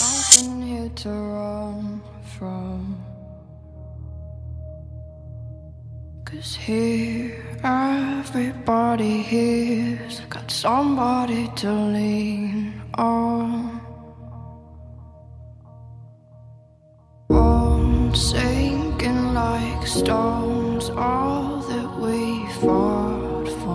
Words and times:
Nothing 0.00 0.62
here 0.62 0.88
to 0.88 1.08
run 1.08 2.02
from. 2.36 2.98
Cause 6.24 6.56
here, 6.56 7.58
everybody 7.62 9.22
here's 9.22 10.18
got 10.28 10.50
somebody 10.50 11.48
to 11.56 11.72
lean 11.72 12.82
on. 12.94 13.80
Won't 17.28 18.16
sinking 18.16 19.32
like 19.32 19.86
stones, 19.86 20.90
all 20.90 21.60
that 21.68 22.00
we 22.00 22.48
fought 22.54 23.48
for. 23.62 23.74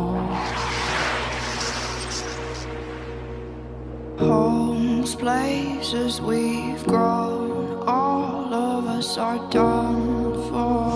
Homes, 5.09 5.15
places 5.15 6.21
we've 6.21 6.85
grown, 6.85 7.83
all 7.87 8.53
of 8.53 8.85
us 8.85 9.17
are 9.17 9.37
done 9.49 10.33
for. 10.49 10.91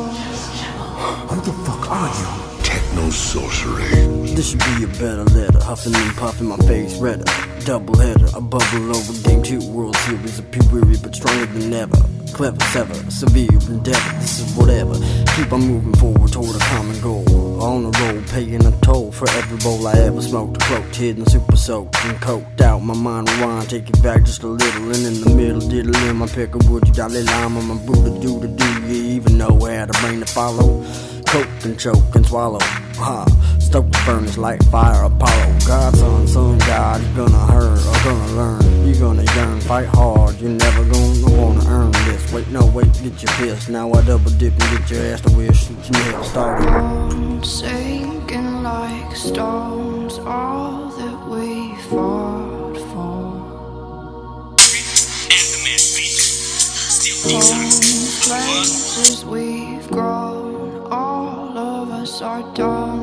Who 1.29 1.41
the 1.41 1.53
fuck 1.65 1.89
are 1.89 2.09
you? 2.09 2.63
Techno 2.63 3.09
sorcery. 3.09 3.89
This 4.35 4.51
should 4.51 4.59
be 4.59 4.83
a 4.83 4.87
better 4.87 5.23
letter. 5.23 5.59
Huffing 5.59 5.95
and 5.95 6.15
puffing, 6.15 6.47
my 6.47 6.57
face 6.57 6.97
redder. 6.97 7.25
Double 7.65 7.97
header, 7.97 8.27
a 8.35 8.41
bubble 8.41 8.93
over 8.93 9.13
game 9.23 9.41
two 9.41 9.65
World 9.71 9.95
Series 9.95 10.37
of 10.37 10.73
weary 10.73 10.97
but 11.01 11.15
stronger 11.15 11.45
than 11.45 11.71
ever. 11.71 11.95
Clever, 12.33 12.59
sever, 12.59 12.93
severe 13.09 13.47
endeavor. 13.69 14.19
This 14.19 14.39
is 14.39 14.57
whatever. 14.57 14.95
Keep 15.37 15.53
on 15.53 15.61
moving 15.61 15.93
forward 15.93 16.29
toward 16.29 16.57
a 16.57 16.59
common 16.59 16.99
goal. 16.99 17.63
On 17.63 17.83
the 17.83 17.97
road, 17.99 18.27
paying 18.27 18.65
a 18.65 18.71
toll 18.81 19.13
for 19.13 19.29
every 19.29 19.57
bowl 19.59 19.87
I 19.87 19.93
ever 19.93 20.21
smoked. 20.21 20.59
Cloaked, 20.59 20.93
hidden, 20.93 21.25
super 21.25 21.55
soaked, 21.55 21.95
and 22.03 22.17
coked 22.17 22.59
out. 22.59 22.79
My 22.79 22.95
mind 22.95 23.29
rewind, 23.29 23.69
take 23.69 23.89
it 23.89 24.03
back 24.03 24.25
just 24.25 24.43
a 24.43 24.47
little. 24.47 24.91
And 24.91 25.05
in 25.05 25.21
the 25.21 25.29
middle, 25.33 25.61
diddle 25.61 25.95
in 25.95 26.17
my 26.17 26.27
pick 26.27 26.55
of 26.55 26.69
wood. 26.69 26.85
You 26.85 26.93
got 26.93 27.11
lime 27.11 27.55
on 27.55 27.65
my 27.65 27.75
Buddha 27.85 28.19
do 28.19 28.41
to 28.41 28.47
do. 28.47 28.81
You 28.87 29.15
even 29.15 29.37
know 29.37 29.53
where 29.53 29.85
to 29.85 30.01
brain 30.01 30.19
to 30.19 30.25
follow. 30.25 30.83
Coke 31.27 31.47
and 31.63 31.79
choke 31.79 32.13
and 32.13 32.25
swallow. 32.25 32.59
Ha. 32.59 33.25
Stoke 33.73 33.91
the 33.91 33.97
furnace 34.05 34.37
like 34.37 34.63
fire 34.65 35.03
Apollo. 35.03 35.57
God's 35.65 35.97
son, 35.97 36.27
son, 36.27 36.59
God, 36.59 37.01
you 37.01 37.15
gonna 37.15 37.45
hurt 37.51 37.79
or 37.79 38.03
gonna 38.03 38.33
learn. 38.33 38.87
You 38.87 38.93
gonna 38.99 39.23
yearn, 39.33 39.59
fight 39.61 39.87
hard. 39.87 40.39
You're 40.39 40.51
never 40.51 40.85
gonna 40.85 41.35
wanna 41.35 41.67
earn 41.67 41.91
this. 42.05 42.31
Wait, 42.31 42.47
no, 42.49 42.67
wait, 42.67 42.85
get 43.01 43.19
your 43.23 43.31
piss. 43.31 43.69
Now 43.69 43.91
I 43.91 44.03
double 44.03 44.29
dip 44.37 44.53
and 44.53 44.77
get 44.77 44.91
your 44.91 45.03
ass 45.07 45.21
to 45.21 45.31
where 45.31 45.51
shoot 45.51 45.89
your 45.89 46.03
never 46.03 46.23
started. 46.23 46.69
Won't 46.69 47.47
sinking 47.47 48.61
like 48.61 49.15
stones, 49.15 50.19
all 50.19 50.89
that 50.89 51.27
we 51.27 51.75
fought 51.89 52.77
for. 52.93 53.23
Homes, 57.25 58.27
places 58.27 59.25
we've 59.25 59.89
grown, 59.89 60.85
all 60.91 61.57
of 61.57 61.89
us 61.89 62.21
are 62.21 62.43
done 62.53 63.02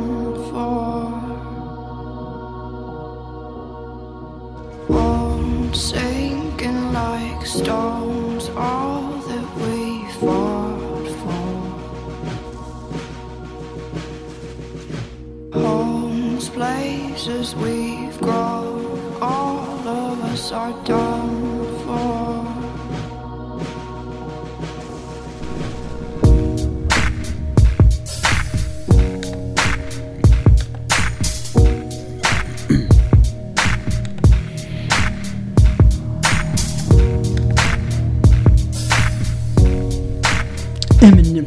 sinking 5.75 6.93
like 6.93 7.47
stones, 7.47 8.49
all 8.57 9.13
that 9.29 9.57
we 9.63 10.05
fought 10.21 11.09
for. 11.21 11.51
Homes, 15.59 16.49
places 16.49 17.55
we've 17.57 18.19
grown, 18.21 19.23
all 19.23 19.89
of 19.89 20.21
us 20.25 20.53
are 20.53 20.75
done 20.85 21.40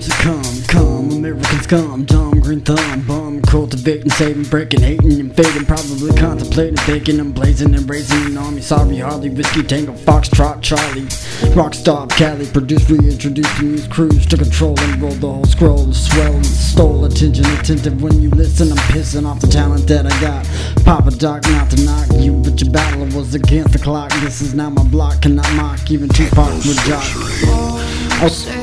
Eminem 0.03 0.43
succumb, 0.43 0.63
come, 0.67 1.11
Americans 1.11 1.67
come, 1.67 2.05
dumb, 2.05 2.39
green 2.39 2.59
thumb, 2.61 3.07
bum, 3.07 3.41
cultivating, 3.43 4.09
saving, 4.09 4.43
breaking, 4.43 4.81
hating, 4.81 5.19
and 5.19 5.35
fading, 5.35 5.65
probably 5.65 6.13
contemplating, 6.19 6.75
thinking, 6.77 7.19
I'm 7.19 7.31
blazing 7.31 7.73
and 7.75 7.89
raising 7.89 8.25
an 8.25 8.37
army. 8.37 8.61
Sorry, 8.61 8.97
Harley, 8.97 9.29
whiskey, 9.29 9.63
tango, 9.63 9.93
foxtrot, 9.93 10.61
Charlie, 10.61 11.03
rockstar, 11.55 12.09
Cali, 12.09 12.45
produced, 12.47 12.89
reintroduced, 12.89 13.59
and 13.59 13.71
used 13.71 13.91
crews 13.91 14.25
to 14.27 14.37
control 14.37 14.77
and 14.79 15.01
roll 15.01 15.11
the 15.13 15.27
whole 15.27 15.45
scroll, 15.45 15.93
swell 15.93 16.33
and 16.33 16.45
stole 16.45 17.05
attention, 17.05 17.45
attentive 17.57 18.01
when 18.01 18.21
you 18.21 18.29
listen. 18.31 18.71
I'm 18.71 18.77
pissing 18.89 19.25
off 19.25 19.39
the 19.39 19.47
talent 19.47 19.87
that 19.87 20.05
I 20.05 20.21
got. 20.21 20.45
Papa 20.83 21.11
Doc, 21.11 21.43
not 21.49 21.69
to 21.71 21.83
knock 21.83 22.07
you, 22.15 22.33
but 22.33 22.59
your 22.61 22.71
battle 22.71 23.05
was 23.17 23.35
against 23.35 23.73
the 23.73 23.79
clock. 23.79 24.11
This 24.21 24.41
is 24.41 24.53
now 24.53 24.69
my 24.69 24.83
block, 24.83 25.21
cannot 25.21 25.51
mock 25.53 25.89
even 25.91 26.09
Tupac 26.09 26.53
with 26.65 26.83
jock. 26.85 27.03
Homes 28.19 28.62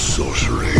sorcery. 0.00 0.72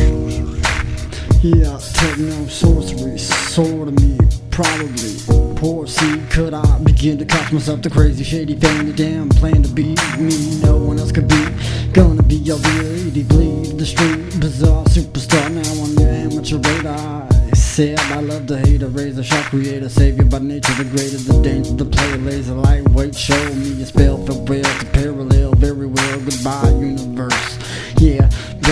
Yeah, 1.43 1.79
techno 1.93 2.47
sorcery, 2.47 3.19
sort 3.19 3.89
of 3.89 4.01
me, 4.01 4.19
probably. 4.51 5.15
Poor 5.57 5.87
seed, 5.87 6.31
could 6.31 6.55
I 6.55 6.79
begin 6.79 7.19
to 7.19 7.27
cost 7.27 7.53
myself 7.53 7.83
the 7.83 7.91
crazy, 7.91 8.25
shady 8.25 8.57
family 8.57 8.93
damn 8.93 9.29
plan 9.29 9.63
to 9.63 9.69
be 9.69 9.95
me? 10.19 10.61
No 10.63 10.77
one 10.79 10.99
else 10.99 11.13
could 11.13 11.29
be. 11.29 11.47
Gonna 11.93 12.23
be 12.23 12.37
your 12.37 12.57
lady, 12.57 13.23
bleed 13.23 13.79
the 13.79 13.85
street, 13.85 14.41
bizarre 14.41 14.85
superstar 14.85 15.51
now 15.51 15.83
on 15.83 15.93
your 15.99 16.09
amateur 16.09 16.57
radar. 16.57 17.29
I 17.31 17.55
said 17.55 17.99
I 18.01 18.21
love 18.21 18.47
to 18.47 18.59
hate 18.59 18.83
a 18.83 18.89
razor 18.89 19.23
sharp 19.23 19.47
creator, 19.47 19.91
savior 19.91 20.25
by 20.25 20.39
nature, 20.39 20.73
the 20.75 20.85
greater 20.85 21.19
the 21.19 21.43
danger, 21.43 21.73
the 21.73 21.85
player 21.85 22.17
laser 22.19 22.55
lightweight. 22.55 23.15
Show 23.15 23.55
me 23.55 23.83
a 23.83 23.87
spell 23.87 24.17
for 24.25 24.33
real 24.51 24.63
to 24.63 24.87
parallel, 24.93 25.53
very 25.57 25.87
well. 25.87 26.21
Goodbye, 26.21 26.71
universe. 26.71 27.70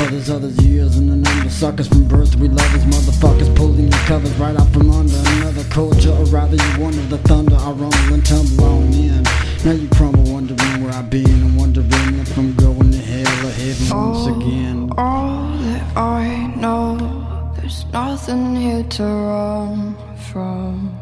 Yeah, 0.08 0.14
brothers, 0.14 0.30
others, 0.30 0.64
years, 0.64 0.96
and 0.96 1.10
the 1.10 1.16
number 1.16 1.50
suckers 1.50 1.86
from 1.86 2.08
birth. 2.08 2.34
We 2.36 2.48
love 2.48 2.74
as 2.74 2.84
motherfuckers 2.84 3.54
pulling 3.54 3.92
your 3.92 4.00
covers 4.06 4.32
right 4.36 4.56
out 4.56 4.66
from 4.72 4.90
under 4.90 5.14
another 5.36 5.64
culture, 5.64 6.12
or 6.12 6.24
rather, 6.24 6.56
you 6.56 6.80
wonder 6.80 7.02
the 7.02 7.18
thunder. 7.28 7.56
I 7.56 7.72
rumble 7.72 8.14
and 8.14 8.24
tumble 8.24 8.64
on 8.64 8.92
in. 8.94 9.22
Now 9.66 9.72
you 9.72 9.86
crumble, 9.88 10.22
wondering 10.32 10.82
where 10.82 10.94
I've 10.94 11.10
been, 11.10 11.28
and 11.28 11.56
wondering 11.58 11.90
if 12.20 12.38
I'm 12.38 12.54
going 12.54 12.90
to 12.90 12.96
hell 12.96 13.46
or 13.46 13.50
heaven 13.50 13.98
once 13.98 14.26
again. 14.28 14.90
All 14.96 15.52
that 15.58 15.96
I 15.96 16.54
know, 16.56 17.52
there's 17.56 17.84
nothing 17.92 18.56
here 18.56 18.84
to 18.84 19.02
run 19.02 19.94
from. 20.32 20.98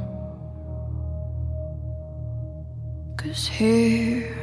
Cause 3.17 3.47
here, 3.47 4.35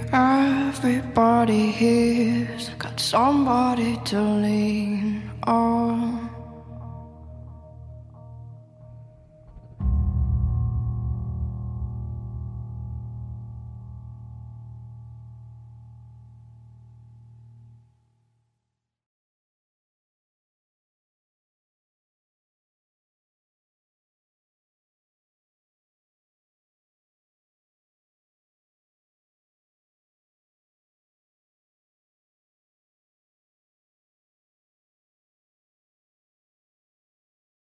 everybody 0.84 1.72
here's 1.72 2.68
got 2.72 3.00
somebody 3.00 3.96
to 4.04 4.20
lean 4.20 5.32
on. 5.44 6.23